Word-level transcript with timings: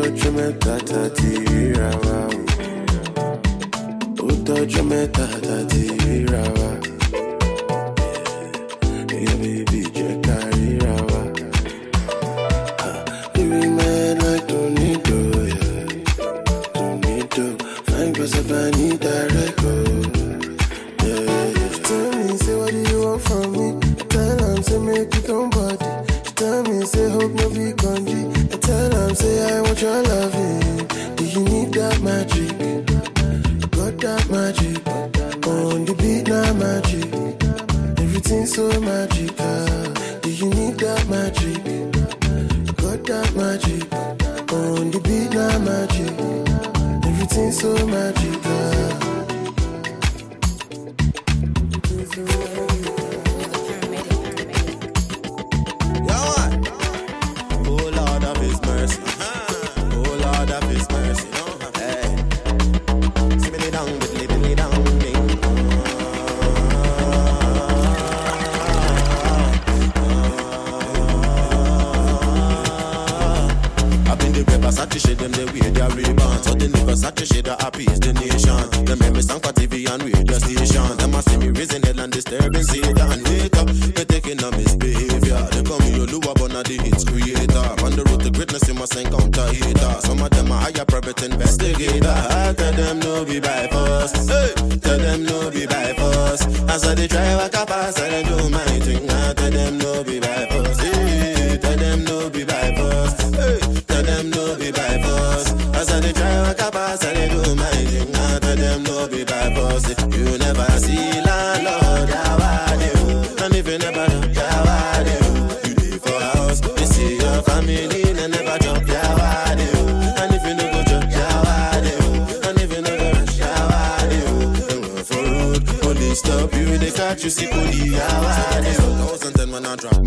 tọ́jú 0.00 0.28
mẹ́ta 0.36 0.74
that 0.88 1.18
ríra 1.50 1.90
wa 2.04 2.18
o. 4.22 4.24
ó 4.26 4.32
tọ́jú 4.46 4.82
mẹ́ta 4.90 5.24
wa. 6.56 6.79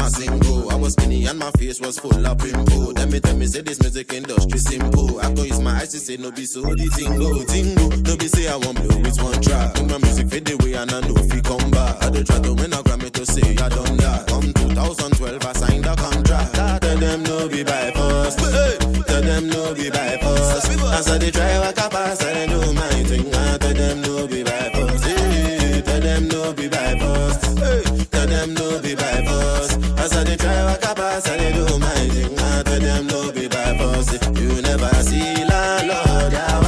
I 0.03 0.09
sing. 0.09 0.29
I 0.69 0.75
was 0.75 0.94
skinny 0.94 1.25
and 1.27 1.39
my 1.39 1.50
face 1.51 1.79
was 1.79 1.97
full 1.97 2.27
of 2.27 2.38
pimple. 2.38 2.91
Then 2.91 3.09
me 3.09 3.21
tell 3.21 3.38
me 3.38 3.45
say 3.45 3.61
this 3.61 3.79
music 3.79 4.11
industry 4.11 4.59
simple. 4.59 5.21
I 5.21 5.31
go 5.31 5.44
use 5.44 5.61
my 5.61 5.79
eyes 5.79 5.91
to 5.94 6.00
say 6.00 6.17
no 6.17 6.29
be 6.29 6.45
so 6.45 6.59
the 6.61 6.89
tingo, 6.91 7.31
tingo. 7.47 7.88
No 8.05 8.17
be 8.17 8.27
say 8.27 8.50
I 8.50 8.57
want 8.57 8.83
blow 8.83 8.97
with 9.00 9.21
one 9.23 9.41
track. 9.41 9.75
When 9.75 9.88
my 9.88 9.97
music 10.00 10.27
fade 10.27 10.51
away 10.51 10.73
and 10.73 10.91
I 10.91 11.00
know 11.07 11.15
if 11.15 11.33
it 11.33 11.45
come 11.45 11.71
back. 11.71 12.03
I 12.03 12.09
do 12.09 12.21
try 12.21 12.39
to 12.39 12.53
win 12.53 12.73
a 12.73 12.83
Grammy 12.83 13.11
to 13.11 13.25
say 13.25 13.55
I 13.55 13.69
done 13.69 13.95
that. 14.03 14.27
Come 14.27 14.51
2012 14.51 15.45
I 15.45 15.53
signed 15.53 15.85
a 15.85 15.95
contract. 15.95 16.59
I 16.59 16.79
tell 16.79 16.97
them 16.97 17.23
no 17.23 17.47
be 17.47 17.63
by 17.63 17.91
force. 17.91 18.35
Hey, 18.35 18.77
tell 19.07 19.21
them 19.21 19.47
no 19.47 19.73
be 19.73 19.89
by 19.89 20.17
force. 20.19 20.67
As 21.00 21.07
I 21.07 21.17
they 21.17 21.31
try 21.31 21.59
walk 21.59 21.79
up, 21.79 21.94
I 21.95 22.45
do 22.47 22.73
my 22.73 22.89
thing. 23.07 23.33
I 23.33 23.57
tell 23.57 23.73
them 23.73 24.01
no 24.01 24.27
be 24.27 24.44
by 24.44 24.69
force. 24.75 25.03
Hey 25.03 25.52
tell 25.83 26.00
them 26.01 26.27
no 26.27 26.53
be 26.53 26.68
by 26.68 26.97
force. 27.00 27.41
Hey, 27.59 28.06
tell 28.12 28.27
them 28.27 28.53
no 28.53 28.81
be 28.81 28.95
by 28.95 29.24
force. 29.25 29.74
As 30.00 30.13
I 30.15 30.24
they 30.24 30.38
try 30.38 30.63
walk 30.65 30.85
up, 30.85 31.00
as 31.00 31.27
I 31.27 31.38
they 31.38 31.53
do 31.53 31.80
my 31.80 31.88
thing, 32.13 32.39
I 32.39 32.63
tell 32.63 32.80
them 32.80 33.07
no 33.07 33.31
be 33.31 33.47
by 33.47 33.77
force. 33.77 34.12
You 34.39 34.62
never 34.62 34.89
see 35.01 35.45
la 35.45 35.81
lord, 35.89 36.33
how 36.33 36.62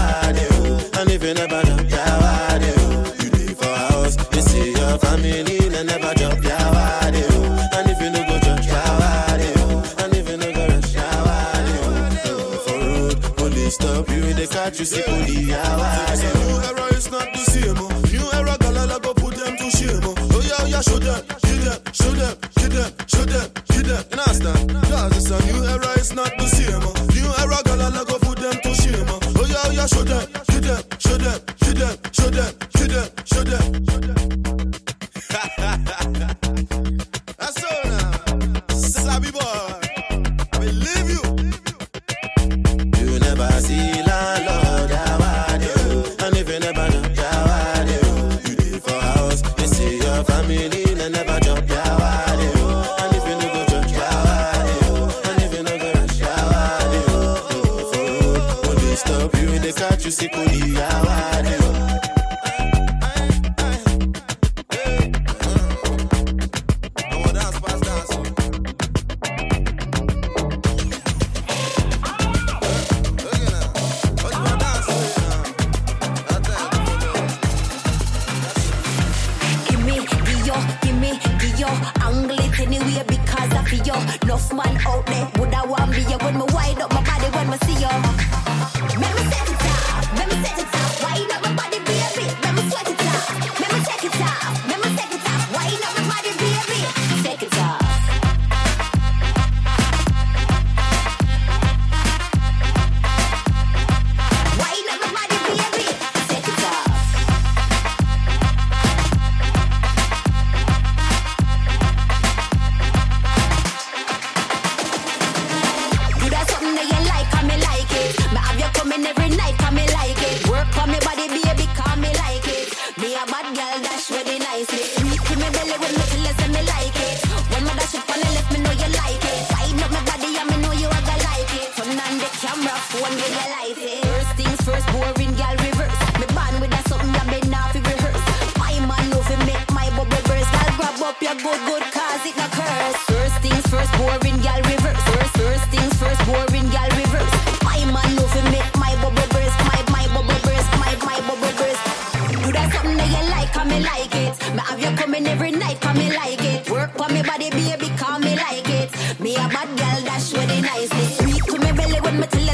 and 1.00 1.10
if 1.10 1.24
you 1.24 1.34
never 1.34 1.62
know 1.64 1.78
how 1.90 2.56
you 3.22 3.30
leave 3.32 3.58
for 3.58 3.76
house, 3.88 4.18
you 4.34 4.42
see 4.42 4.72
your 4.72 4.98
family, 5.00 5.40
and 5.40 5.88
never 5.88 6.14
and 7.76 7.90
if 7.90 8.02
you 8.02 8.10
no 8.10 8.22
go 8.28 8.40
church 8.40 8.68
and 10.02 10.14
if 10.14 10.30
you 10.30 10.38
no 10.38 10.52
go 10.54 10.66
I. 10.68 11.02
For 12.66 12.80
road, 12.80 13.36
police 13.38 13.76
stop 13.76 14.10
you, 14.10 14.34
they 14.34 14.48
catch 14.48 14.80
you, 14.80 14.86
police 14.86 15.50
oh, 16.36 16.62
not 17.12 17.34
the 17.34 17.40
same. 17.40 17.76
Oh. 17.78 17.85
I 20.76 20.82
show 20.82 21.00
them, 21.00 21.24
show 21.40 21.56
them, 21.56 21.80
show 21.94 22.12
them, 22.12 22.38
show 22.58 22.68
them, 22.68 22.92
show 23.08 23.24
them, 23.24 23.50
show 23.72 23.82
them. 23.82 24.04
You 24.12 24.20
understand? 24.20 24.72
Cause 24.92 25.16
it's 25.16 25.32
a 25.32 25.46
new 25.46 25.64
era, 25.64 25.94
it's 25.96 26.12
not 26.14 26.32
the 26.38 26.48
same. 26.48 26.84
Uh. 26.84 26.92
New 27.16 27.32
era, 27.40 27.64
girl, 27.64 27.82
I 27.82 28.04
go 28.04 28.20
put 28.20 28.40
them 28.40 28.60
to 28.62 28.74
shame. 28.76 29.08
Uh. 29.08 29.20
Oh 29.40 29.46
yeah, 29.48 29.72
yeah, 29.72 29.86
show 29.86 30.04
them. 30.04 30.45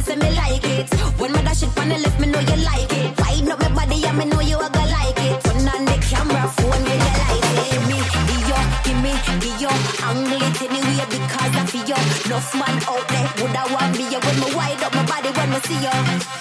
say 0.01 0.15
me 0.15 0.29
like 0.35 0.63
it. 0.63 0.89
When 1.19 1.31
my 1.31 1.41
dash 1.41 1.63
it 1.63 1.77
on 1.77 1.89
the 1.89 1.97
left, 1.97 2.19
me 2.19 2.27
know 2.27 2.39
you 2.39 2.57
like 2.65 2.91
it. 2.91 3.19
Wind 3.19 3.51
up 3.51 3.59
my 3.59 3.69
body, 3.73 4.03
and 4.05 4.17
me 4.17 4.25
know 4.25 4.41
you 4.41 4.57
a 4.57 4.69
go 4.69 4.83
like 4.95 5.19
it. 5.27 5.43
Turn 5.43 5.67
on 5.67 5.85
the 5.85 5.95
camera, 6.09 6.47
phone 6.57 6.83
me, 6.83 6.93
you 7.05 7.13
like 7.21 7.45
it. 7.53 7.67
Give 7.71 7.85
me 7.89 7.99
the 8.29 8.35
yo, 8.49 8.57
give 8.85 8.99
me 9.05 9.13
the 9.43 9.49
yo. 9.61 9.71
Angle 10.07 10.41
it 10.47 10.61
anyway 10.65 11.05
because 11.13 11.53
I 11.55 11.63
feel 11.71 11.85
yo. 11.85 11.97
Enough 12.25 12.53
man 12.59 12.77
out 12.89 13.05
there 13.09 13.29
woulda 13.37 13.63
want 13.73 13.97
me, 13.97 14.05
yo. 14.11 14.19
When 14.19 14.37
me 14.41 14.49
wind 14.55 14.83
up 14.83 14.93
my 14.95 15.05
body, 15.05 15.29
when 15.37 15.49
me 15.51 15.59
see 15.65 15.79
you. 15.85 16.40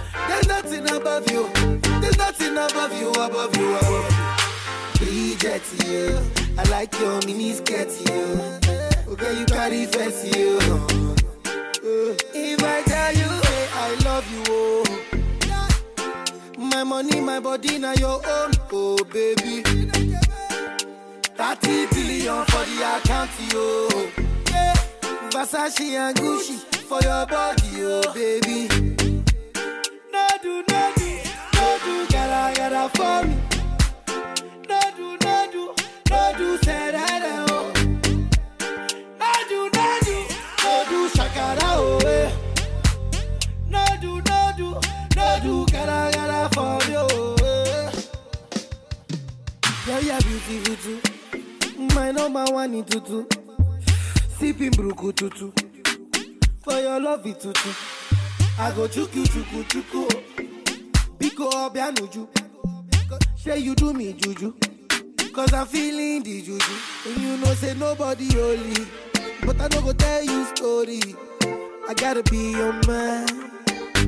There's 0.27 0.47
nothing 0.47 0.89
above 0.89 1.29
you. 1.31 1.47
There's 2.01 2.17
nothing 2.17 2.57
above 2.57 2.93
you, 2.99 3.09
above 3.11 3.55
you, 3.57 3.75
above 3.75 4.11
you. 4.99 5.05
Bridget, 5.05 5.63
you. 5.87 6.19
I 6.57 6.63
like 6.69 6.93
your 6.99 7.19
mini 7.25 7.53
skirt, 7.53 7.89
you. 8.07 8.39
Okay, 9.13 9.33
you 9.39 9.45
carry 9.45 9.85
face, 9.85 10.25
you. 10.35 10.59
If 12.33 12.63
I 12.63 12.81
tell 12.83 13.13
you, 13.13 13.29
hey, 13.47 13.67
I 13.73 13.95
love 14.05 14.25
you, 14.31 14.43
oh. 14.49 14.83
My 16.57 16.83
money, 16.83 17.19
my 17.21 17.39
body, 17.39 17.77
now 17.77 17.93
your 17.93 18.21
own, 18.25 18.51
oh 18.71 18.97
baby. 19.11 19.61
30 21.35 21.87
billion 21.87 22.45
for 22.45 22.65
the 22.65 22.97
account, 22.97 23.31
yo. 23.51 23.89
Versace 25.31 25.95
and 25.97 26.15
Gucci 26.17 26.57
for 26.87 27.01
your 27.01 27.25
body, 27.25 27.83
oh 27.83 28.13
baby. 28.13 28.67
do 31.91 32.15
yara 32.15 32.41
yara 32.57 32.89
for 32.95 33.27
me. 33.27 33.35
No 34.69 34.79
do, 34.97 35.07
no 35.23 35.35
do, 35.53 35.63
no 36.09 36.21
do 36.37 36.47
serere 36.65 37.33
o. 37.51 37.59
No 39.21 39.31
do, 39.49 39.59
no 39.75 39.87
do, 40.07 40.17
no 40.63 40.73
do 40.89 40.99
shakara 41.15 41.69
o. 41.77 41.99
No 43.73 43.83
do, 44.01 44.11
no 44.29 44.39
do, 44.57 44.67
no 45.17 45.27
do 45.43 45.53
yara 45.73 45.99
yara 46.15 46.49
for 46.53 46.77
me 46.87 46.95
o. 46.97 47.07
Yeah, 49.87 49.99
yeah, 49.99 50.19
beautiful. 50.47 50.97
My 51.95 52.11
number 52.11 52.45
one 52.51 52.73
in 52.73 52.85
tutu. 52.85 53.25
Sipping 54.39 54.71
bruku. 54.71 55.11
For 56.63 56.79
your 56.79 56.99
love, 57.01 57.25
it's 57.25 57.43
tutu. 57.43 57.69
I 58.59 58.71
go 58.75 58.87
chuku 58.87 59.23
chuku 59.33 59.63
chuku. 59.71 60.40
go 61.41 61.49
up 61.65 61.73
Yanuju. 61.73 62.27
Say 63.35 63.59
you 63.59 63.73
do 63.73 63.93
me 63.93 64.13
juju. 64.13 64.53
Cause 65.33 65.53
I'm 65.53 65.65
feeling 65.65 66.21
the 66.23 66.41
juju. 66.41 66.75
And 67.07 67.17
you 67.17 67.37
know, 67.37 67.53
say 67.55 67.73
nobody 67.73 68.31
holy. 68.33 68.85
But 69.45 69.59
I 69.59 69.67
don't 69.67 69.83
go 69.83 69.93
tell 69.93 70.23
you 70.23 70.45
story. 70.55 71.01
I 71.89 71.93
gotta 71.95 72.21
be 72.23 72.51
your 72.51 72.73
man. 72.87 73.27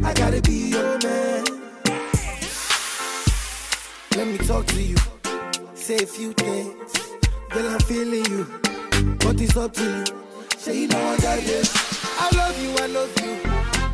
I 0.03 0.13
gotta 0.13 0.41
be 0.41 0.69
your 0.75 0.99
man. 0.99 1.43
Let 4.15 4.27
me 4.27 4.37
talk 4.37 4.67
to 4.67 4.81
you. 4.81 4.97
Say 5.73 5.95
a 5.95 6.05
few 6.05 6.33
things. 6.33 6.93
Girl, 7.49 7.67
I'm 7.67 7.79
feeling 7.79 8.25
you. 8.25 8.45
But 9.19 9.41
it's 9.41 9.57
up 9.57 9.73
to 9.73 9.83
you. 9.83 10.05
Say 10.57 10.81
you 10.81 10.87
know 10.87 10.99
I 10.99 11.17
got. 11.17 11.39
I 12.19 12.29
love 12.37 12.61
you, 12.61 12.71
I 12.77 12.87
love 12.87 13.13
you. 13.21 13.41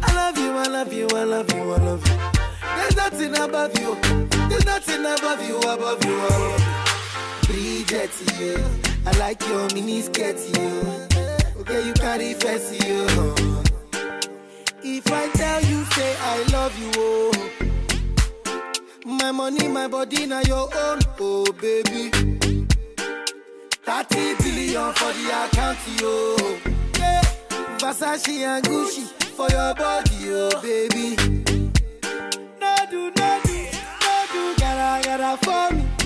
I 0.01 0.13
love 0.13 0.37
you, 0.37 0.51
I 0.51 0.67
love 0.67 0.93
you, 0.93 1.07
I 1.07 1.23
love 1.23 1.53
you, 1.53 1.71
I 1.71 1.77
love 1.77 2.07
you. 2.07 2.38
There's 2.79 2.95
nothing 2.95 3.35
above 3.37 3.77
you. 3.79 3.95
There's 4.49 4.65
nothing 4.65 5.01
above 5.05 5.47
you, 5.47 5.57
above 5.59 6.03
you, 6.05 6.17
above. 6.17 6.61
Bridget, 7.45 8.11
yeah. 8.39 8.57
I 9.05 9.11
like 9.19 9.41
your 9.47 9.67
mini 9.73 10.01
skirt, 10.01 10.37
yeah. 10.53 11.07
Okay, 11.59 11.85
you 11.85 11.93
carry 11.93 12.33
fancy, 12.35 12.77
yeah. 12.77 13.35
If 14.81 15.11
I 15.11 15.27
tell 15.33 15.61
you, 15.65 15.83
say 15.85 16.15
I 16.19 16.43
love 16.53 16.77
you, 16.79 16.91
oh. 16.95 17.49
My 19.05 19.31
money, 19.31 19.67
my 19.67 19.87
body, 19.87 20.25
now 20.25 20.41
your 20.41 20.69
own, 20.73 20.99
oh 21.19 21.51
baby. 21.59 22.11
30 23.83 24.35
billion 24.43 24.93
for 24.93 25.11
the 25.13 25.25
account, 25.43 25.79
yo. 25.99 26.37
Yeah. 26.97 27.21
Versace 27.79 28.29
and 28.47 28.63
Gucci 28.65 29.03
for 29.35 29.49
your 29.49 29.73
body, 29.75 30.31
oh 30.31 30.61
baby. 30.61 31.38
para 35.19 35.35
for 35.37 35.75
me. 35.75 35.98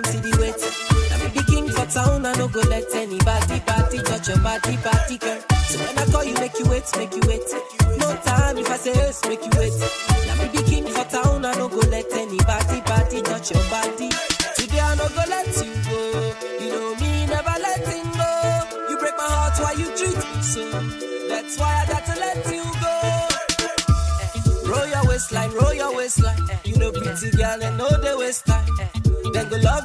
am 0.00 0.12
see 0.12 0.18
the 0.18 0.38
weight. 0.40 1.46
King 1.46 1.68
for 1.68 1.86
town, 1.86 2.26
I 2.26 2.32
no 2.34 2.48
go 2.48 2.60
let 2.68 2.94
anybody 2.94 3.60
party 3.60 3.98
touch 3.98 4.28
your 4.28 4.38
body, 4.38 4.76
party 4.78 5.18
girl. 5.18 5.49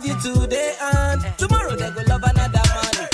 love 0.07 0.25
you 0.25 0.33
today 0.33 0.73
and 0.81 1.21
tomorrow 1.37 1.75
they 1.75 1.89
go 1.91 2.01
love 2.07 2.23
another 2.23 2.61
man. 2.69 3.09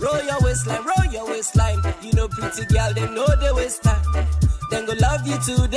Roll 0.00 0.22
your 0.22 0.40
waistline, 0.40 0.84
roll 0.84 1.12
your 1.12 1.26
waistline. 1.26 1.78
You 2.02 2.12
know 2.12 2.28
pretty 2.28 2.64
girl, 2.66 2.92
they 2.94 3.08
know 3.10 3.26
they 3.40 3.52
waste 3.52 3.82
time. 3.82 4.26
Then 4.70 4.86
go 4.86 4.94
love 5.00 5.26
you 5.26 5.38
today. 5.38 5.67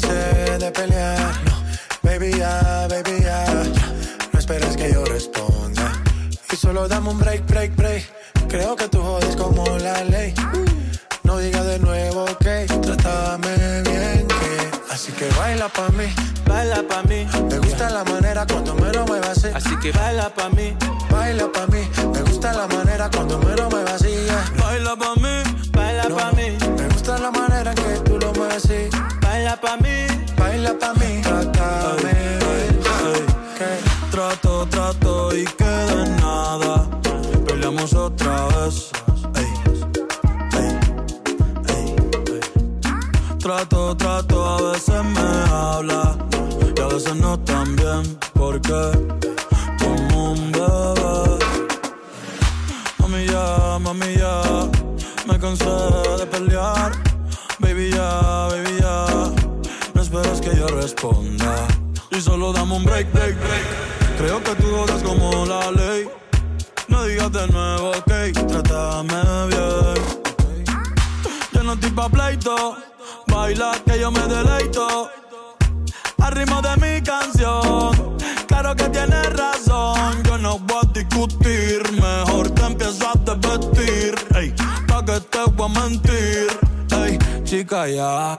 Cansé 0.00 0.58
de 0.58 0.70
pelear. 0.70 1.18
No, 1.44 1.62
baby 2.02 2.32
ya, 2.38 2.86
baby 2.88 3.22
ya. 3.22 3.44
No 4.32 4.38
esperes 4.38 4.76
que 4.76 4.92
yo 4.92 5.04
responda. 5.04 5.92
Y 6.52 6.56
solo 6.56 6.88
dame 6.88 7.10
un 7.10 7.18
break, 7.18 7.46
break, 7.46 7.76
break. 7.76 8.04
Creo 8.48 8.76
que 8.76 8.88
tú 8.88 9.00
jodes 9.00 9.36
como 9.36 9.64
la 9.78 10.04
ley. 10.04 10.34
No 11.22 11.38
digas 11.38 11.64
de 11.64 11.78
nuevo 11.78 12.24
que 12.40 12.66
trátame 12.66 13.82
bien, 13.82 14.26
que 14.26 14.92
así 14.92 15.12
que 15.12 15.28
baila 15.38 15.68
pa' 15.68 15.88
mí, 15.90 16.06
baila 16.44 16.82
pa' 16.82 17.02
mí. 17.04 17.26
Me 17.48 17.58
gusta 17.58 17.90
la 17.90 18.02
manera 18.04 18.46
cuando 18.46 18.74
me 18.74 18.92
lo 18.92 19.06
muevas 19.06 19.38
así. 19.38 19.48
Así 19.54 19.76
que 19.78 19.92
baila 19.92 20.28
pa' 20.30 20.48
mí, 20.50 20.76
baila 21.10 21.52
pa' 21.52 21.66
mí. 21.68 21.88
Me 22.12 22.22
gusta 22.22 22.52
la 22.52 22.66
manera 22.66 23.08
cuando 23.10 23.38
me 23.38 23.54
lo 23.54 23.69
como 65.02 65.44
la 65.46 65.70
ley. 65.70 66.08
No 66.88 67.04
digas 67.04 67.32
de 67.32 67.46
nuevo, 67.48 67.90
ok, 67.90 68.12
trátame 68.48 69.46
bien. 69.48 70.04
Yo 71.52 71.62
no 71.62 71.72
estoy 71.74 71.90
pa' 71.90 72.08
pleito, 72.08 72.76
baila 73.26 73.72
que 73.86 74.00
yo 74.00 74.10
me 74.10 74.22
deleito. 74.26 75.10
Al 76.18 76.32
ritmo 76.32 76.60
de 76.62 76.76
mi 76.76 77.02
canción, 77.02 78.16
claro 78.46 78.74
que 78.74 78.88
tienes 78.88 79.32
razón. 79.36 80.22
Yo 80.24 80.38
no 80.38 80.58
voy 80.58 80.80
a 80.82 80.92
discutir, 80.92 81.82
mejor 81.92 82.50
te 82.50 82.66
empiezo 82.66 83.08
a 83.08 83.14
desvestir. 83.14 84.14
Ey, 84.34 84.54
pa' 84.86 85.04
que 85.04 85.20
te 85.20 85.44
voy 85.56 85.70
a 85.70 85.80
mentir. 85.80 86.48
Ey, 86.92 87.18
chica, 87.44 87.88
ya. 87.88 88.38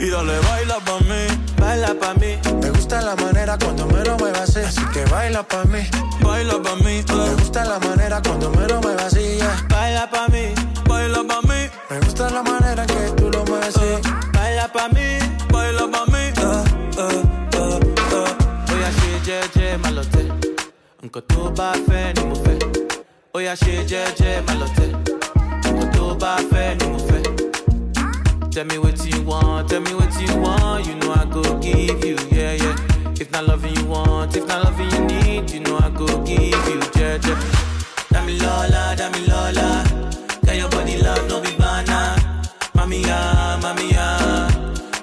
Y 0.00 0.08
dale, 0.08 0.38
baila 0.48 0.76
pa' 0.80 0.98
mí, 1.00 1.26
baila 1.60 1.94
pa' 2.00 2.14
mí. 2.14 2.38
Me 2.62 2.70
gusta 2.70 3.02
la 3.02 3.14
manera 3.16 3.58
cuando 3.58 3.86
me 3.86 4.02
lo 4.04 4.16
muevas 4.16 4.48
así. 4.48 4.60
Así 4.60 4.82
que 4.92 5.04
baila 5.06 5.42
pa' 5.42 5.64
mí. 5.64 5.80
baila 6.24 6.54
pa' 6.62 6.76
mí, 6.76 6.82
Me 6.84 7.26
eh. 7.26 7.34
gusta 7.38 7.64
la 7.64 7.78
manera 7.78 8.20
cuando 8.22 8.50
me 8.50 8.66
lo 8.66 8.80
muevas 8.80 9.04
así. 9.12 9.36
yeah. 9.36 9.66
baila 9.68 10.10
pa' 10.10 10.28
mí, 10.28 10.54
baila 10.88 11.22
pa' 11.28 11.42
mí, 11.42 11.68
Me 11.90 12.00
gusta 12.00 12.30
la 12.30 12.42
manera 12.42 12.86
que 12.86 13.12
tú 13.16 13.30
lo 13.30 13.44
mueves 13.44 13.76
así. 13.76 13.90
baila 14.32 14.68
pa' 14.72 14.88
mí, 14.88 15.18
baila 15.52 15.86
pa' 15.92 16.06
mí. 16.06 16.18
eh, 16.18 16.64
eh, 16.98 17.22
eh, 17.52 17.80
eh. 18.16 18.30
Ṣe 19.00 19.12
jẹ́jẹ́ 19.26 19.78
má 19.82 19.90
lọ 19.96 20.02
tẹ̀. 20.12 20.28
Nǹkan 21.04 21.22
tó 21.28 21.40
bá 21.58 21.68
fẹ́ 21.86 22.14
ni 22.16 22.22
ṣe 23.62 23.74
jẹ́jẹ́ 23.90 24.42
má 24.46 24.52
lọ 24.60 24.66
tẹ̀. 24.76 24.90
Nǹkan 25.62 25.88
tó 25.94 26.04
bá 26.20 26.32
fẹ́ 26.50 26.68
ni 26.78 26.86
fẹ́. 26.94 26.99
Tell 28.50 28.64
me 28.64 28.78
what 28.78 28.98
you 29.06 29.22
want, 29.22 29.68
tell 29.68 29.80
me 29.80 29.94
what 29.94 30.12
you 30.20 30.36
want. 30.36 30.86
You 30.86 30.94
know 30.96 31.12
I 31.12 31.24
go 31.26 31.42
give 31.60 32.04
you, 32.04 32.16
yeah, 32.30 32.52
yeah. 32.54 32.76
If 33.20 33.30
not 33.30 33.46
loving 33.46 33.74
you 33.76 33.84
want, 33.86 34.36
if 34.36 34.46
not 34.48 34.64
loving 34.64 34.90
you 34.90 35.00
need, 35.06 35.50
you 35.50 35.60
know 35.60 35.78
I 35.78 35.88
go 35.90 36.06
give 36.24 36.66
you, 36.68 36.80
jẹ́jẹ́. 36.96 37.36
Dami 38.12 38.34
Lola, 38.42 38.82
Dami 39.00 39.20
Lola. 39.30 39.68
Get 40.44 40.56
your 40.56 40.68
body 40.68 40.96
love, 40.98 41.28
no 41.28 41.40
be 41.40 41.52
banana. 41.60 42.16
Mami 42.76 42.98
ya, 43.08 43.18
mami 43.62 43.86
ya. 43.96 44.06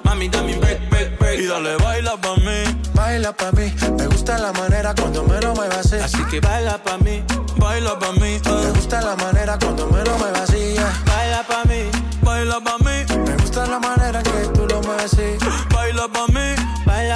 Mami, 0.04 0.28
dame 0.30 0.54
break, 0.60 0.80
break, 0.90 1.18
break. 1.18 1.40
Y 1.40 1.46
dale, 1.46 1.76
baila 1.84 2.14
pa' 2.24 2.36
mí, 2.44 2.58
Baila 2.94 3.32
pa' 3.32 3.50
mí. 3.52 3.66
Me 3.98 4.06
gusta 4.08 4.38
la 4.38 4.52
manera 4.52 4.94
cuando 4.94 5.22
me 5.24 5.40
lo 5.40 5.54
muevas 5.54 5.86
así. 5.86 5.96
Así 5.96 6.22
que 6.30 6.40
baila 6.40 6.76
pa' 6.84 6.98
mí, 6.98 7.22
baila 7.56 7.98
pa' 7.98 8.12
mí, 8.12 8.20
Me 8.44 8.68
eh. 8.68 8.72
gusta 8.76 9.00
la 9.00 9.16
manera 9.16 9.58
cuando 9.58 9.86
me 9.86 10.04
lo 10.04 10.18
muevas 10.18 10.42
así. 10.50 10.74
yeah. 10.74 10.92
baila 11.06 11.42
pa' 11.50 11.64
mí. 11.70 11.80
baila 12.22 12.60
pa' 12.60 12.78
mí, 12.84 12.87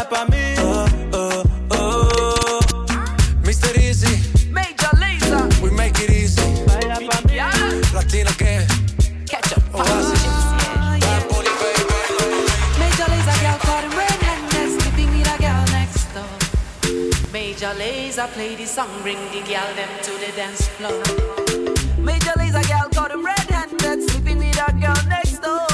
Baila 0.03 0.09
pa' 0.09 0.25
mí. 0.27 0.37
eh, 0.37 0.87
eh, 1.15 1.43
eh. 1.71 2.87
Mr. 3.45 3.77
Eazi, 3.79 4.51
Major 4.51 4.91
Lazer. 4.99 5.63
we 5.63 5.71
make 5.71 5.99
it 6.01 6.11
easy. 6.11 6.43
Baila 6.67 6.97
pa' 6.97 7.21
mí. 7.29 7.37
Latino 7.95 8.31
gang. 8.39 8.67
Catch 9.29 9.53
up. 9.53 9.63
Oasis. 9.75 10.23
Bad 11.01 11.29
Bunny, 11.29 11.53
baby. 11.61 11.85
Major 12.81 13.07
Lazer 13.13 13.39
girl 13.43 13.59
caught 13.63 13.85
him 13.85 13.95
red-handed, 13.97 14.81
sleeping 14.81 15.11
with 15.19 15.29
a 15.35 15.37
girl 15.39 15.65
next 15.71 16.07
door. 16.15 16.35
Major 17.33 17.73
Lazer 17.79 18.29
play 18.35 18.55
the 18.57 18.67
song, 18.67 18.91
bring 19.03 19.19
the 19.31 19.41
girl 19.47 19.71
them 19.77 19.91
to 20.03 20.11
the 20.19 20.33
dance 20.35 20.67
floor. 20.77 21.03
Major 21.99 22.33
Lazer 22.41 22.67
girl 22.69 22.89
caught 22.95 23.11
him 23.13 23.25
red-handed, 23.25 24.11
sleeping 24.11 24.39
with 24.39 24.59
a 24.59 24.73
girl 24.81 25.01
next 25.09 25.39
door. 25.43 25.67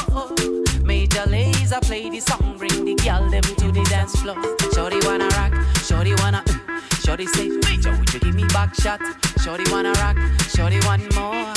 Major 0.84 1.24
Lazer 1.28 1.80
play 1.82 2.10
the 2.10 2.20
song, 2.20 2.56
bring 2.58 2.84
the 2.84 2.94
girl 2.94 3.28
them 3.30 3.42
to 3.42 3.54
the 3.54 3.57
dance 4.08 4.20
floor. 4.22 4.36
Shorty 4.74 4.98
wanna 5.06 5.28
rock, 5.28 5.54
shorty 5.82 6.14
wanna, 6.16 6.42
uh, 6.48 6.80
shorty 7.04 7.26
say, 7.26 7.48
Major, 7.48 7.90
would 7.96 8.12
you 8.12 8.20
give 8.20 8.34
me 8.34 8.44
back 8.44 8.74
shot? 8.74 9.00
Shorty 9.42 9.70
wanna 9.70 9.92
rock, 9.92 10.16
shorty 10.48 10.80
want 10.86 11.02
more. 11.14 11.52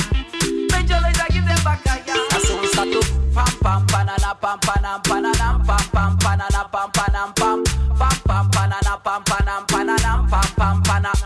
Major 0.72 1.00
Lazer 1.04 1.28
give 1.30 1.46
them 1.46 1.64
back 1.64 1.86
a 1.86 1.96
yard. 2.08 2.32
That's 2.32 2.50
how 2.50 2.62
we 2.62 2.68
start 2.68 2.92
to 2.92 3.02
pam 3.34 3.58
pam 3.62 3.88
panana 3.88 4.40
pam 4.40 4.60
panam 4.60 5.02
pananam 5.04 5.66
pam 5.66 5.90
pam 5.92 6.18
panana 6.18 6.72
pam 6.72 6.92
panam 6.92 7.36
pam 7.36 7.64
pam 7.98 8.16
pam 8.28 8.50
panana 8.52 9.04
pam 9.04 9.24
panam 9.24 9.66
pananam 9.68 10.30
pam 10.30 10.56
pam 10.56 10.84
pana. 10.84 11.21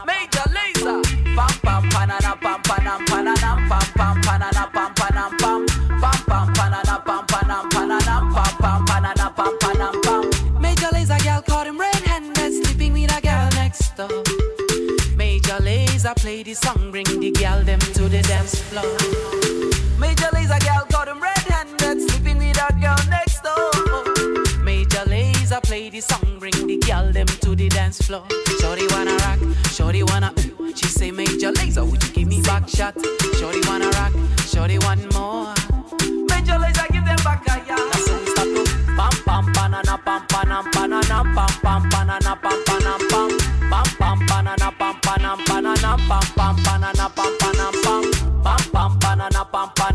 Song, 16.56 16.90
bring 16.90 17.06
the 17.20 17.32
gal 17.32 17.62
them 17.64 17.80
to 17.80 18.08
the 18.08 18.22
dance 18.22 18.62
floor. 18.62 18.84
Major 20.00 20.30
Lazer 20.34 20.60
gal 20.62 20.86
got 20.90 21.08
him 21.10 21.22
red-handed, 21.22 22.10
sleeping 22.10 22.38
with 22.38 22.56
that 22.56 22.80
girl 22.80 22.98
next 23.10 23.42
door. 23.44 24.64
Major 24.64 25.04
Lazer 25.06 25.62
play 25.64 25.90
the 25.90 26.00
song, 26.00 26.40
bring 26.40 26.56
the 26.66 26.78
gal 26.78 27.12
them 27.12 27.28
to 27.28 27.56
the 27.56 27.68
dance 27.68 28.02
floor. 28.02 28.24
Shorty 28.62 28.88
wanna 28.92 29.18
rock, 29.18 29.40
shorty 29.72 30.04
wanna. 30.04 30.34
She 30.76 30.88
say 30.88 31.12
Major 31.12 31.52
Lazer, 31.52 31.86
would 31.90 32.02
you 32.02 32.14
give 32.14 32.28
me 32.28 32.42
back 32.42 32.70
shot? 32.70 32.96
Shorty 33.38 33.60
wanna 33.68 33.90
rock, 34.00 34.14
shorty 34.48 34.80
want 34.80 35.04
more. 35.14 35.54
Major 36.32 36.58
Lazer 36.64 36.88
give 36.94 37.06
them 37.06 37.20
back 37.24 37.44
a 37.50 37.62
yeah. 37.68 37.92
Pam 38.96 39.12
pam 39.26 39.46
banana 39.52 39.98
pam 40.06 40.22
panam 40.28 40.72
banana 40.72 41.20
pam 41.36 41.52
pam 41.62 41.90
banana 41.90 42.34
pam 42.42 42.64
panam 42.64 43.02
pam 43.10 43.30
pam 43.70 43.86
pam 44.00 44.18
banana 44.26 44.72
pam 44.80 44.96
panam 45.02 45.38
banana 45.46 45.98
pam 46.08 46.22
pam 46.38 46.45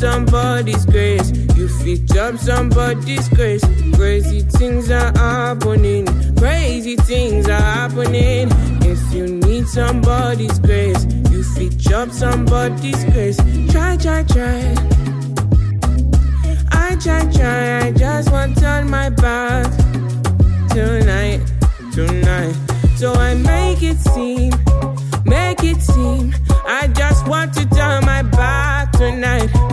somebody's 0.00 0.86
grace, 0.86 1.30
you 1.56 1.68
fit 1.68 2.16
up 2.16 2.38
somebody's 2.38 3.28
grace. 3.28 3.62
Crazy 3.94 4.40
things 4.40 4.90
are 4.90 5.12
happening. 5.14 6.06
Crazy 6.36 6.96
things 6.96 7.46
are 7.46 7.60
happening. 7.60 8.48
If 8.80 9.12
you 9.12 9.26
need 9.26 9.68
somebody's 9.68 10.58
grace, 10.58 11.04
you 11.30 11.42
fit 11.42 11.92
up 11.92 12.10
somebody's 12.12 13.04
grace. 13.12 13.36
Try, 13.70 13.98
try, 13.98 14.22
try. 14.22 14.74
I 16.72 16.96
try, 16.98 17.30
try. 17.30 17.86
I 17.86 17.92
just 17.92 18.32
want 18.32 18.54
to 18.54 18.60
turn 18.62 18.88
my 18.88 19.10
back 19.10 19.70
tonight, 20.70 21.42
tonight. 21.92 22.56
So 22.96 23.12
I 23.12 23.34
make 23.34 23.82
it 23.82 23.98
seem, 23.98 24.52
make 25.26 25.62
it 25.62 25.82
seem. 25.82 26.34
I 26.64 26.88
just 26.88 27.28
want 27.28 27.52
to 27.54 27.68
turn 27.68 28.06
my 28.06 28.22
back 28.22 28.92
tonight. 28.92 29.69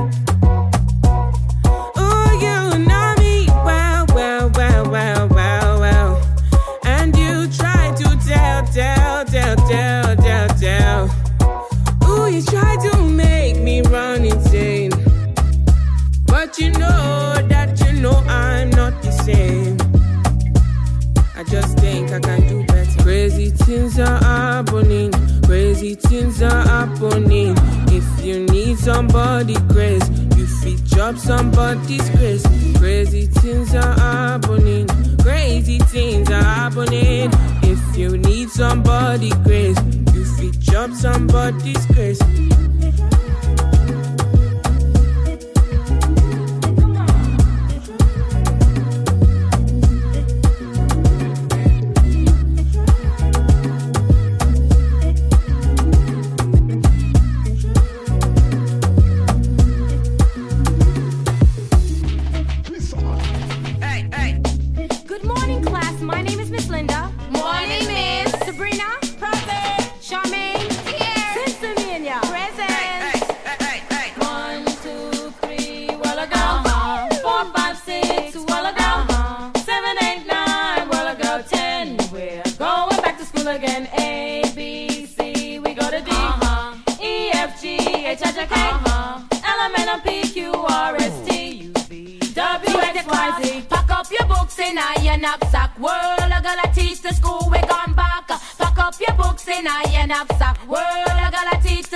You 16.60 16.72
know 16.72 17.34
that 17.50 17.80
you 17.86 18.02
know 18.02 18.24
I'm 18.28 18.70
not 18.72 19.02
the 19.04 19.12
same. 19.12 19.78
I 21.36 21.44
just 21.44 21.78
think 21.78 22.12
I 22.12 22.20
can 22.20 22.48
do 22.48 22.66
better. 22.66 23.04
Crazy 23.04 23.52
things 23.52 24.00
are 24.00 24.18
happening. 24.18 25.12
Crazy 25.44 25.96
things 25.96 26.42
are 26.42 26.64
happening. 26.64 27.56
If 27.90 28.26
you 28.26 28.46
need 28.48 28.80
somebody 28.80 29.56
grace, 29.68 30.08
you 30.36 30.48
fit 30.48 30.84
drop 30.86 31.18
somebody's 31.18 32.10
grace. 32.12 32.44
Crazy 32.78 33.28
things 33.28 33.76
are 33.76 33.94
happening. 34.00 34.88
Crazy 35.20 35.78
things 35.80 36.30
are 36.32 36.44
happening. 36.44 37.30
If 37.64 37.98
you 37.98 38.18
need 38.18 38.50
somebody 38.50 39.30
grace, 39.44 39.78
you 40.14 40.26
fit 40.38 40.60
drop 40.62 40.92
somebody's 40.92 41.86
grace. 41.88 42.22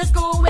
Gotta 0.10 0.32
teach 0.32 0.41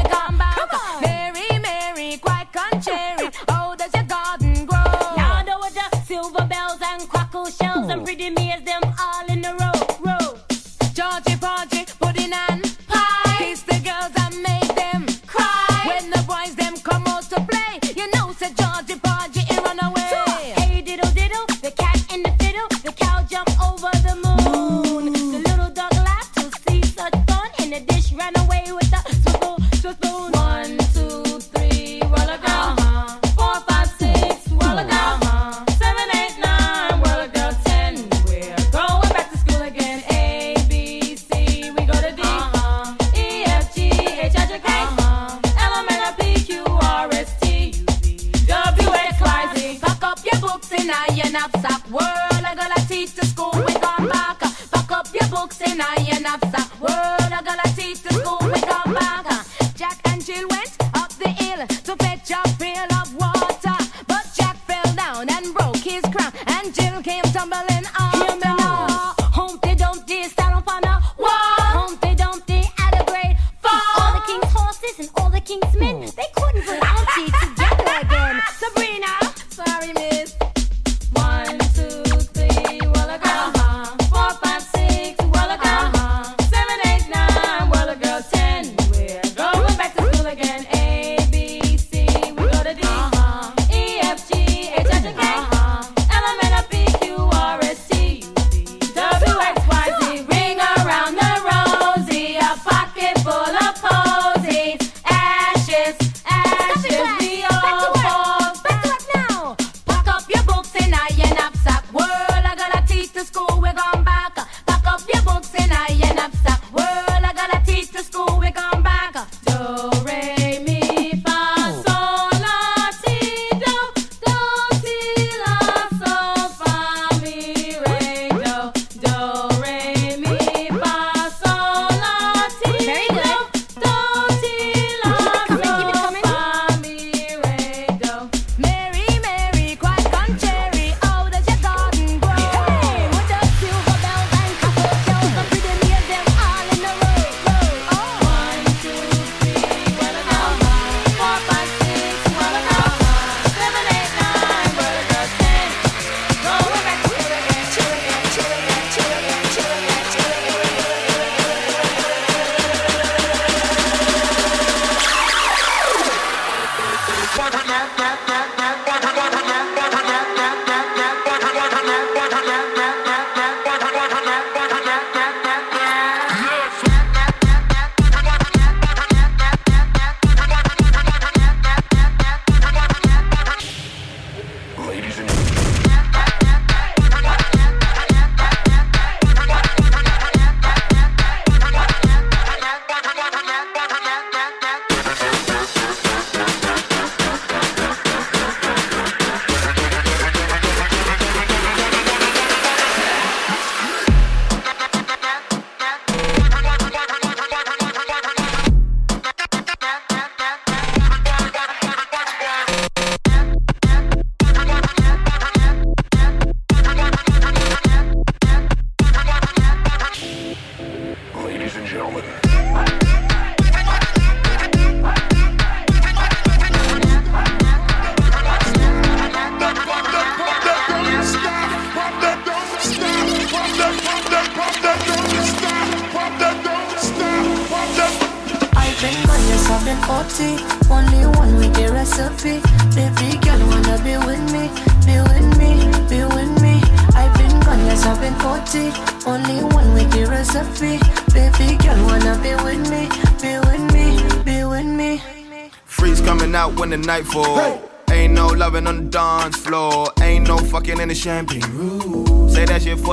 down 65.26 65.44
and 65.44 65.54
broke 65.54 65.78
his 65.78 66.02
crown, 66.04 66.32
and 66.48 66.74
Jill 66.74 67.02
came 67.04 67.24
tumbling 67.24 67.71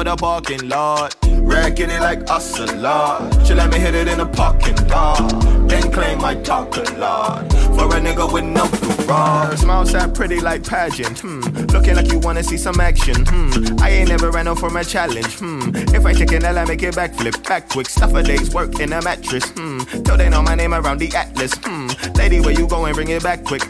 the 0.08 0.16
parking 0.16 0.68
lot. 0.70 1.14
Racking 1.42 1.90
it 1.90 2.00
like 2.00 2.30
us 2.30 2.58
a 2.58 2.66
lot. 2.76 3.46
She 3.46 3.52
let 3.52 3.70
me 3.70 3.78
hit 3.78 3.94
it 3.94 4.08
in 4.08 4.18
the 4.18 4.26
parking 4.26 4.76
lot. 4.88 5.18
Then 5.68 5.92
claim 5.92 6.24
I 6.24 6.34
talk 6.34 6.76
a 6.76 6.82
lot. 6.98 7.52
For 7.76 7.84
a 7.94 8.00
nigga 8.00 8.32
with 8.32 8.44
no 8.44 8.66
garage. 9.06 9.58
Smile 9.60 9.84
sound 9.84 10.14
pretty 10.14 10.40
like 10.40 10.66
pageant. 10.66 11.18
Hmm. 11.20 11.40
Looking 11.74 11.94
like 11.96 12.10
you 12.10 12.20
wanna 12.20 12.42
see 12.42 12.56
some 12.56 12.80
action. 12.80 13.26
Hmm. 13.26 13.76
I 13.82 13.90
ain't 13.90 14.08
never 14.08 14.30
ran 14.30 14.48
off 14.48 14.60
from 14.60 14.76
a 14.76 14.84
challenge. 14.84 15.34
Hmm. 15.38 15.72
If 15.74 16.06
I 16.06 16.14
take 16.14 16.32
an 16.32 16.44
L, 16.44 16.58
I 16.58 16.64
make 16.64 16.82
it 16.82 16.94
backflip. 16.94 17.46
Back 17.46 17.68
quick. 17.68 17.88
Stuff 17.90 18.14
a 18.14 18.22
day's 18.22 18.54
work 18.54 18.80
in 18.80 18.92
a 18.94 19.02
mattress. 19.02 19.44
Hmm. 19.50 19.80
Till 20.04 20.16
they 20.16 20.30
know 20.30 20.40
my 20.42 20.54
name 20.54 20.72
around 20.72 20.98
the 20.98 21.14
atlas. 21.14 21.52
Hmm. 21.62 21.88
Lady, 22.14 22.40
where 22.40 22.52
you 22.58 22.66
going? 22.66 22.94
Bring 22.94 23.08
it 23.08 23.22
back 23.22 23.44
quick. 23.44 23.62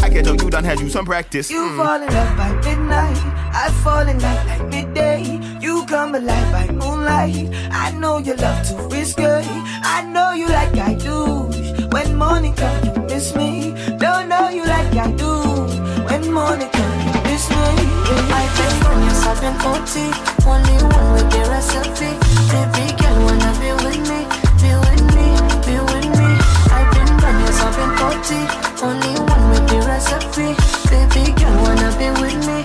I 0.00 0.08
can 0.10 0.24
tell 0.24 0.36
you 0.36 0.48
done 0.50 0.64
had 0.64 0.78
you 0.80 0.88
some 0.88 1.06
practice. 1.06 1.50
You 1.50 1.68
Hmm. 1.68 1.76
fall 1.76 2.02
in 2.02 2.12
love 2.12 2.36
by 2.36 2.52
midnight. 2.64 3.31
I 3.54 3.70
fall 3.82 4.06
in 4.08 4.18
love 4.18 4.46
like 4.46 4.68
midday. 4.68 5.40
You 5.60 5.84
come 5.86 6.14
alive 6.14 6.52
by 6.52 6.66
moonlight. 6.72 7.50
I 7.70 7.92
know 7.92 8.18
you 8.18 8.34
love 8.34 8.66
to 8.68 8.74
risk 8.88 9.18
it. 9.18 9.46
I 9.96 10.02
know 10.14 10.32
you 10.32 10.48
like 10.48 10.76
I 10.76 10.94
do. 10.94 11.48
When 11.90 12.16
morning 12.16 12.54
comes, 12.54 12.86
you 12.86 13.02
miss 13.02 13.34
me. 13.34 13.74
Don't 13.98 14.28
know 14.28 14.48
you 14.48 14.64
like 14.64 14.94
I 14.96 15.10
do. 15.12 15.32
When 16.08 16.32
morning 16.32 16.68
comes, 16.70 17.04
you 17.14 17.22
miss 17.30 17.48
me. 17.50 17.92
Been 18.56 18.82
on 18.86 19.02
yes, 19.04 19.26
I've 19.26 19.40
been 19.40 19.56
OT. 19.70 19.94
Only 20.46 20.76
one 20.96 21.08
with 21.14 21.28
the 21.32 21.42
recipe. 21.52 22.10
Baby 22.52 22.84
girl 23.00 23.16
wanna 23.26 23.52
be 23.60 23.70
with 23.84 24.02
me, 24.10 24.20
be 24.60 24.70
with 24.84 25.04
me, 25.16 25.26
be 25.66 25.76
with 25.90 26.08
me. 26.18 26.28
I've 26.76 26.88
been 26.92 27.10
yes, 27.20 27.58
I've 27.64 27.74
been 27.78 27.92
OT. 28.06 28.30
Only 28.86 29.14
one 29.32 29.44
with 29.50 29.64
the 29.70 29.78
recipe. 29.88 30.48
Baby 30.90 31.32
girl 31.38 31.56
wanna 31.64 31.90
be 31.98 32.08
with 32.20 32.38
me, 32.46 32.58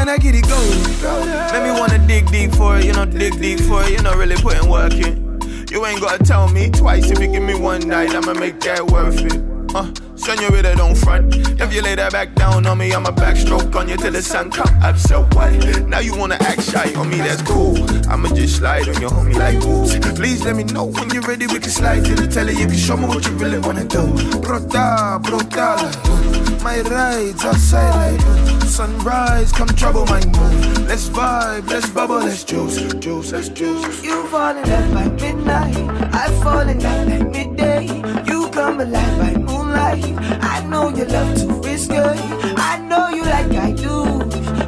Then 0.00 0.08
I 0.08 0.16
get 0.16 0.34
it 0.34 0.48
going. 0.48 1.52
Make 1.52 1.62
me 1.62 1.78
wanna 1.78 1.98
dig 2.06 2.26
deep 2.30 2.52
for 2.52 2.78
it, 2.78 2.86
you 2.86 2.94
know, 2.94 3.04
dig 3.04 3.38
deep 3.38 3.60
for 3.60 3.82
it, 3.82 3.90
you 3.90 4.02
know, 4.02 4.14
really 4.14 4.34
putting 4.34 4.66
work 4.70 4.94
in. 4.94 5.38
You 5.70 5.84
ain't 5.84 6.00
gotta 6.00 6.24
tell 6.24 6.48
me 6.48 6.70
twice 6.70 7.10
if 7.10 7.18
you 7.18 7.26
give 7.26 7.42
me 7.42 7.54
one 7.54 7.86
night, 7.86 8.14
I'ma 8.14 8.32
make 8.32 8.58
that 8.60 8.86
worth 8.86 9.20
it. 9.20 9.59
Uh, 9.72 9.86
senorita, 10.16 10.74
don't 10.76 10.96
front. 10.96 11.34
If 11.60 11.72
you 11.72 11.82
lay 11.82 11.94
that 11.94 12.12
back 12.12 12.34
down 12.34 12.66
on 12.66 12.78
me, 12.78 12.92
I'ma 12.92 13.10
backstroke 13.10 13.74
on 13.76 13.88
you 13.88 13.96
till 13.96 14.12
the 14.12 14.22
sun 14.22 14.50
come 14.50 14.68
up. 14.82 14.96
So 14.96 15.22
what? 15.32 15.52
Now 15.86 16.00
you 16.00 16.16
wanna 16.16 16.36
act 16.40 16.62
shy 16.62 16.92
on 16.94 17.08
me, 17.08 17.18
that's 17.18 17.42
cool. 17.42 17.76
I'ma 18.10 18.28
just 18.34 18.56
slide 18.56 18.88
on 18.88 19.00
your 19.00 19.10
homie 19.10 19.36
like 19.36 19.62
oops. 19.64 19.96
Please 20.18 20.44
let 20.44 20.56
me 20.56 20.64
know 20.64 20.86
when 20.86 21.10
you're 21.10 21.22
ready, 21.22 21.46
we 21.46 21.60
can 21.60 21.70
slide 21.70 22.04
to 22.04 22.14
the 22.14 22.26
telly. 22.26 22.52
If 22.54 22.60
you 22.60 22.66
can 22.66 22.76
show 22.76 22.96
me 22.96 23.06
what 23.06 23.24
you 23.26 23.32
really 23.36 23.58
wanna 23.58 23.84
do. 23.84 24.02
Brota, 24.42 25.22
brota, 25.22 26.62
my 26.64 26.80
rides 26.80 27.44
outside 27.44 28.20
like 28.20 28.62
sunrise, 28.62 29.52
come 29.52 29.68
trouble 29.68 30.04
my 30.06 30.24
mood. 30.26 30.88
Let's 30.88 31.08
vibe, 31.08 31.68
let's 31.70 31.88
bubble, 31.90 32.16
let's 32.16 32.44
juice, 32.44 32.82
juice, 32.94 33.32
let's 33.32 33.48
juice. 33.48 34.02
You 34.02 34.26
fall 34.28 34.56
in 34.56 34.68
love 34.68 34.94
by 34.94 35.08
midnight, 35.22 35.76
I 36.12 36.28
fall 36.42 36.68
in 36.68 36.80
love 36.80 37.08
like 37.08 37.30
midday. 37.30 37.86
You 38.26 38.48
come 38.50 38.80
alive 38.80 39.18
by 39.18 39.59
moonlight. 39.70 40.04
I 40.42 40.64
know 40.66 40.88
you 40.88 41.04
love 41.04 41.34
to 41.38 41.46
risk 41.68 41.90
it. 41.90 42.18
I 42.58 42.78
know 42.88 43.08
you 43.08 43.24
like 43.24 43.52
I 43.52 43.72
do. 43.72 44.18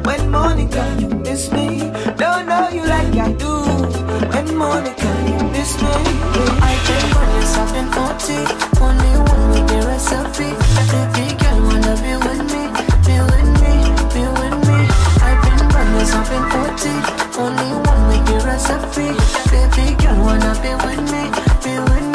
When 0.07 0.31
morning 0.31 0.69
come, 0.69 0.99
you 0.99 1.09
miss 1.09 1.51
me. 1.51 1.79
Don't 2.17 2.45
know 2.47 2.69
you 2.69 2.83
like 2.85 3.15
I 3.15 3.31
do. 3.33 3.53
When 4.31 4.55
morning 4.57 4.95
come, 4.95 5.27
you 5.27 5.39
miss 5.51 5.81
me. 5.81 5.93
I 6.69 6.73
can 6.85 7.03
run 7.15 7.29
you 7.35 7.45
something 7.55 7.87
40. 7.91 8.39
Only 8.85 9.13
one 9.31 9.43
with 9.51 9.67
the 9.71 9.79
recipe. 9.87 10.49
Baby 10.91 11.25
girl, 11.41 11.59
wanna 11.67 11.93
be 12.03 12.13
with 12.25 12.43
me, 12.51 12.63
be 13.05 13.15
with 13.29 13.49
me, 13.61 13.75
be 14.13 14.23
with 14.39 14.57
me. 14.67 14.79
I've 15.27 15.39
been 15.43 15.61
running 15.73 16.07
something 16.13 16.43
40. 16.53 16.93
Only 17.43 17.71
one 17.89 18.01
with 18.09 18.23
the 18.29 18.37
recipe. 18.47 19.09
Baby 19.51 19.85
girl, 20.01 20.17
wanna 20.25 20.53
be 20.63 20.71
with 20.85 21.03
me, 21.11 21.23
be 21.63 21.73
with 21.89 22.05
me, 22.11 22.12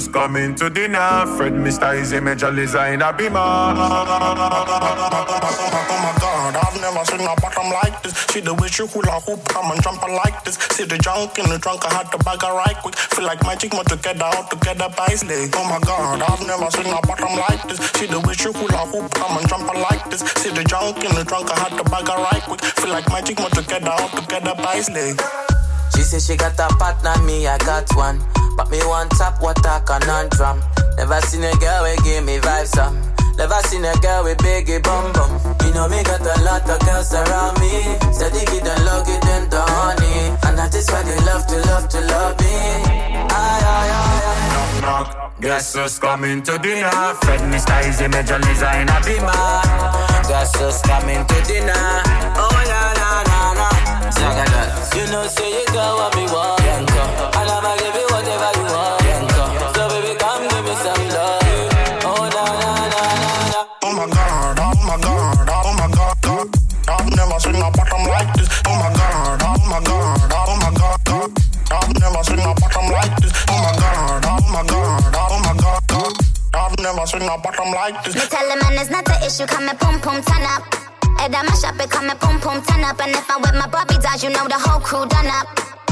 Guess 0.00 0.06
who's 0.06 0.14
coming 0.14 0.54
to 0.54 0.70
dinner? 0.70 1.26
Fred 1.36 1.52
Mr. 1.52 1.92
Eazi 1.92 2.22
Major 2.22 2.50
Lazer 2.50 2.94
in 2.94 3.02
a 3.02 3.12
beamer. 3.12 3.36
Oh 3.36 3.76
my 3.76 3.76
god, 6.18 6.56
I've 6.56 6.80
never 6.80 7.04
seen 7.04 7.20
a 7.20 7.36
bottom 7.36 7.68
like 7.68 8.02
this. 8.02 8.16
See 8.32 8.40
the 8.40 8.54
way 8.54 8.68
she 8.68 8.86
hula 8.86 9.20
hoop, 9.20 9.44
come 9.44 9.70
and 9.72 9.82
jump 9.82 10.00
like 10.00 10.42
this. 10.44 10.56
See 10.72 10.84
the 10.84 10.96
junk 10.96 11.38
in 11.38 11.50
the 11.50 11.58
trunk, 11.58 11.84
I 11.84 11.92
had 11.92 12.10
to 12.12 12.18
bag 12.24 12.40
her 12.40 12.54
right 12.56 12.76
quick. 12.80 12.96
Feel 12.96 13.26
like 13.26 13.42
magic, 13.44 13.74
more 13.74 13.84
together, 13.84 14.24
all 14.24 14.48
together 14.48 14.88
by 14.96 15.12
leg. 15.28 15.52
Oh 15.52 15.68
my 15.68 15.78
god, 15.84 16.22
I've 16.24 16.46
never 16.48 16.70
seen 16.72 16.88
a 16.88 17.00
bottom 17.04 17.36
like 17.36 17.68
this. 17.68 17.76
See 18.00 18.06
the 18.06 18.20
way 18.20 18.32
she 18.32 18.48
hula 18.48 18.88
hoop, 18.88 19.12
come 19.12 19.36
and 19.36 19.46
jump 19.48 19.68
like 19.68 20.08
this. 20.08 20.24
See 20.40 20.48
the 20.48 20.64
junk 20.64 21.04
in 21.04 21.12
the 21.12 21.24
trunk, 21.28 21.52
I 21.52 21.60
had 21.60 21.76
to 21.76 21.84
bag 21.92 22.08
her 22.08 22.16
right 22.16 22.42
quick. 22.48 22.64
Feel 22.80 22.88
like 22.88 23.04
magic, 23.12 23.38
more 23.38 23.52
together, 23.52 23.92
all 23.92 24.08
together 24.08 24.56
by 24.56 24.80
leg. 24.96 25.20
She 25.92 26.00
say 26.00 26.20
she 26.24 26.40
got 26.40 26.56
a 26.56 26.72
partner, 26.80 27.20
me 27.28 27.46
I 27.46 27.58
got 27.58 27.84
one. 27.94 28.24
But 28.60 28.68
me 28.70 28.78
one 28.84 29.08
tap 29.16 29.40
what 29.40 29.56
a 29.64 29.80
conundrum. 29.80 30.60
Never 30.98 31.18
seen 31.22 31.44
a 31.44 31.56
girl 31.56 31.82
we 31.82 31.96
give 32.04 32.22
me 32.26 32.36
vibes 32.36 32.76
some. 32.76 32.92
Never 33.38 33.56
seen 33.64 33.86
a 33.86 33.94
girl 34.04 34.24
with 34.24 34.36
biggie 34.36 34.82
bum 34.82 35.10
bum. 35.14 35.32
You 35.64 35.72
know 35.72 35.88
me 35.88 36.02
got 36.04 36.20
a 36.20 36.36
lot 36.44 36.68
of 36.68 36.78
girls 36.84 37.10
around 37.14 37.58
me. 37.58 37.96
Steady 38.12 38.44
get 38.44 38.68
and 38.68 38.84
love 38.84 39.08
it 39.08 39.24
and 39.32 39.50
the 39.50 39.62
honey. 39.64 40.36
And 40.44 40.58
that 40.58 40.74
is 40.74 40.90
why 40.92 41.00
they 41.08 41.16
love 41.24 41.46
to 41.46 41.56
love 41.72 41.88
to 41.88 42.00
love 42.04 42.38
me. 42.38 42.52
Aye, 43.32 43.64
aye, 43.64 43.90
aye, 43.96 44.28
aye. 44.28 44.82
Knock, 44.84 45.08
knock. 45.08 45.40
Guess 45.40 45.74
who's 45.76 45.98
coming 45.98 46.42
to 46.42 46.58
dinner? 46.58 46.90
Fred 47.24 47.40
Mr. 47.48 47.80
Eazi 47.80 48.12
Major 48.12 48.36
Lazer 48.44 48.76
in 48.76 48.92
a 48.92 49.00
beamer. 49.00 50.28
Guess 50.28 50.52
who's 50.60 50.82
coming 50.82 51.24
to 51.24 51.36
dinner? 51.48 51.72
Oh 52.36 52.52
la 52.68 52.92
la 53.00 53.10
la 53.24 53.52
la. 53.56 53.70
You 54.94 55.06
know 55.10 55.26
say 55.28 55.48
you 55.48 55.64
got 55.72 55.96
what 55.96 56.14
me 56.14 56.24
want. 56.28 56.60
Yanko. 56.60 57.40
And 57.40 57.48
I'ma 57.48 57.72
give 57.80 57.94
you 57.96 58.09
Never 77.20 77.32
seen 77.32 77.42
bottom 77.42 77.72
like 77.72 78.04
this. 78.04 78.14
Me 78.14 78.20
tell 78.32 78.48
him 78.48 78.58
man 78.60 78.80
it's 78.80 78.90
not 78.90 79.04
the 79.04 79.16
issue, 79.24 79.46
come 79.46 79.68
and 79.68 79.78
pum 79.78 80.00
pum 80.00 80.22
turn 80.22 80.42
up. 80.48 80.64
Head 81.20 81.34
on 81.34 81.44
my 81.44 81.54
shop, 81.54 81.76
it 81.76 81.90
come 81.90 82.08
and 82.08 82.18
pum 82.18 82.40
pum 82.40 82.62
turn 82.64 82.84
up. 82.84 83.00
And 83.00 83.12
if 83.12 83.28
I'm 83.30 83.42
with 83.42 83.54
my 83.54 83.68
Bobby 83.68 84.00
dolls, 84.00 84.24
you 84.24 84.30
know 84.30 84.48
the 84.48 84.56
whole 84.56 84.80
crew 84.80 85.04
done 85.04 85.28
up. 85.28 85.48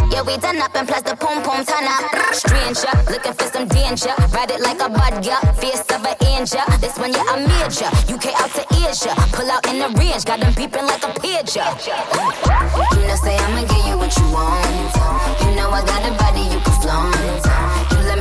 Yeah, 0.09 0.25
we 0.25 0.41
done 0.41 0.57
up 0.57 0.75
and 0.75 0.89
plus 0.89 1.03
the 1.03 1.17
pum 1.17 1.43
pum 1.45 1.65
turn 1.69 1.85
up. 1.85 2.09
Stranger, 2.33 2.89
looking 3.13 3.37
for 3.37 3.45
some 3.53 3.69
danger. 3.69 4.15
Ride 4.33 4.57
it 4.57 4.61
like 4.65 4.81
a 4.81 4.89
bud, 4.89 5.21
yeah. 5.21 5.41
Fierce 5.61 5.85
of 5.93 6.01
an 6.01 6.17
angel. 6.25 6.65
This 6.81 6.97
one, 6.97 7.13
yeah, 7.13 7.29
I'm 7.29 7.45
major. 7.45 7.93
UK 8.09 8.33
out 8.41 8.49
to 8.57 8.65
Asia. 8.89 9.13
Pull 9.37 9.51
out 9.53 9.69
in 9.69 9.85
the 9.85 9.89
range, 10.01 10.25
got 10.25 10.41
them 10.41 10.55
peeping 10.57 10.87
like 10.89 11.05
a 11.05 11.13
pigeon. 11.21 11.69
You 12.97 13.05
know, 13.05 13.19
say 13.21 13.37
I'ma 13.37 13.69
give 13.69 13.85
you 13.85 13.97
what 14.01 14.13
you 14.17 14.27
want. 14.33 14.65
You 15.45 15.53
know 15.61 15.69
I 15.69 15.85
got 15.85 16.09
a 16.09 16.13
body 16.17 16.49
you 16.49 16.61
can 16.65 16.77
flaunt. 16.81 17.68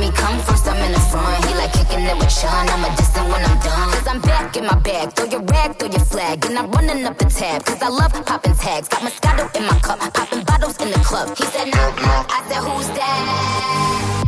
Me 0.08 0.14
come 0.14 0.38
first, 0.40 0.66
I'm 0.66 0.80
in 0.80 0.92
the 0.92 1.00
front. 1.12 1.44
He 1.44 1.52
like 1.54 1.72
kicking 1.72 2.00
it 2.00 2.16
with 2.16 2.32
Sean. 2.32 2.64
I'm 2.72 2.82
a 2.82 2.88
distant 2.96 3.28
when 3.28 3.44
I'm 3.44 3.58
done. 3.60 3.90
Cause 3.92 4.08
I'm 4.08 4.20
back 4.22 4.56
in 4.56 4.64
my 4.64 4.78
bag. 4.80 5.12
Throw 5.12 5.26
your 5.26 5.42
rag, 5.42 5.78
throw 5.78 5.88
your 5.88 6.06
flag. 6.12 6.46
And 6.46 6.56
I'm 6.58 6.70
running 6.70 7.04
up 7.04 7.18
the 7.18 7.26
tab. 7.26 7.66
Cause 7.66 7.82
I 7.82 7.88
love 7.88 8.12
popping 8.24 8.54
tags. 8.54 8.88
Got 8.88 9.02
Moscato 9.02 9.44
in 9.54 9.66
my 9.66 9.78
cup. 9.80 9.98
Popping 10.14 10.44
bottles 10.44 10.80
in 10.80 10.90
the 10.92 11.00
club. 11.04 11.36
He 11.36 11.44
said, 11.44 11.66
knock, 11.68 12.00
knock. 12.00 12.24
I 12.32 12.40
said, 12.48 12.62
who's 12.64 12.88
that? 12.96 14.24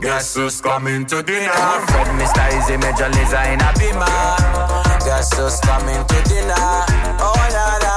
Guess 0.00 0.34
who's 0.34 0.60
coming 0.60 1.06
to 1.06 1.22
dinner? 1.22 1.70
Fred 1.88 2.08
Mr. 2.20 2.44
Eazi 2.52 2.76
Major 2.76 3.08
Lazer 3.16 3.44
in 3.48 3.64
a 3.64 3.70
beamer. 3.80 4.04
Guess 5.08 5.32
who's 5.38 5.58
coming 5.60 6.04
to 6.04 6.18
dinner? 6.28 6.68
Oh 7.24 7.32
na 7.56 7.64
na 7.80 7.94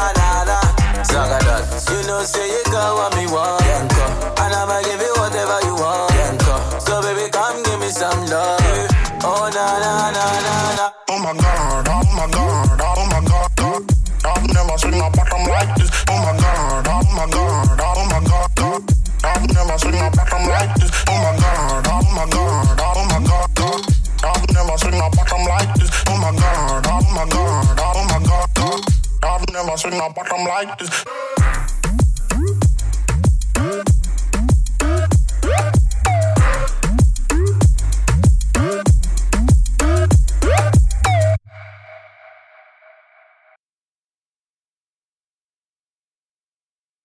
na. 0.47 1.03
Saga 1.03 1.43
that. 1.43 1.63
You 1.91 2.07
know 2.07 2.23
say 2.23 2.47
you 2.47 2.63
got 2.71 2.95
what 2.95 3.11
me 3.17 3.27
want. 3.27 3.59
Yanko. 3.67 4.05
And 4.39 4.53
I'ma 4.55 4.79
give 4.87 5.01
you 5.01 5.13
whatever 5.19 5.59
you 5.67 5.75
want. 5.75 6.16
Me 7.87 7.93
some 7.93 8.25
love. 8.27 8.59
Oh 9.23 9.49
na 9.55 9.65
na 9.79 10.11
na 10.11 10.25
na 10.45 10.55
na. 10.77 10.85
Oh 11.09 11.19
my 11.23 11.33
god, 11.39 11.87
oh 11.87 12.03
my 12.17 12.27
god, 12.35 12.81
oh 12.83 13.03
my 13.11 13.21
god, 13.23 13.49
god. 13.55 13.83
I've 14.27 14.47
never 14.53 14.77
seen 14.77 14.99
a 14.99 15.07
bottom 15.15 15.43
like 15.47 15.71
this. 15.77 15.91
Oh 16.09 16.19
my 16.19 16.33
god, 16.35 16.87
oh 16.87 17.03
my 17.15 17.25
god, 17.31 17.79
oh 17.79 18.03
my 18.11 18.19
god, 18.27 18.49
god. 18.59 18.81
I've 19.23 19.47
never 19.55 19.77
seen 19.79 19.95
a 19.95 20.09
bottom 20.11 20.43
like 20.51 20.75
this. 20.75 20.91
Oh 21.07 21.17
my 21.23 21.31
god, 21.39 21.87
oh 21.87 22.03
my 22.15 22.25
god, 22.35 22.79
oh 22.83 23.03
my 23.07 23.19
god, 23.29 23.49
god. 23.55 23.81
I've 24.27 24.45
never 24.51 24.77
seen 24.83 24.99
a 24.99 25.07
bottom 25.15 25.43
like 25.47 25.71
this. 25.79 25.91
Oh 26.07 26.17
my 26.19 26.31
god, 26.35 26.85
oh 26.91 27.03
my 27.15 27.25
god, 27.31 27.79
oh 27.87 28.03
my 28.11 28.19
god, 28.27 28.49
god. 28.59 28.81
I've 29.23 29.45
never 29.53 29.77
seen 29.77 29.93
a 29.93 30.09
bottom 30.11 30.43
like 30.43 30.77
this. 30.79 31.66